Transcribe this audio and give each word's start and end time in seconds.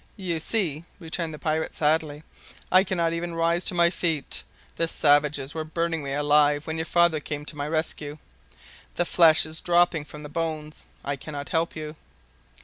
"You 0.17 0.39
see," 0.39 0.83
returned 0.97 1.31
the 1.31 1.37
pirate 1.37 1.75
sadly, 1.75 2.23
"I 2.71 2.83
cannot 2.83 3.13
even 3.13 3.35
rise 3.35 3.63
to 3.65 3.75
my 3.75 3.91
feet. 3.91 4.43
The 4.75 4.87
savages 4.87 5.53
were 5.53 5.63
burning 5.63 6.01
me 6.01 6.11
alive 6.11 6.65
when 6.65 6.77
your 6.79 6.87
father 6.87 7.19
came 7.19 7.45
to 7.45 7.55
my 7.55 7.67
rescue. 7.67 8.17
The 8.95 9.05
flesh 9.05 9.45
is 9.45 9.61
dropping 9.61 10.05
from 10.05 10.23
the 10.23 10.27
bones. 10.27 10.87
I 11.05 11.17
cannot 11.17 11.49
help 11.49 11.75
you." 11.75 11.95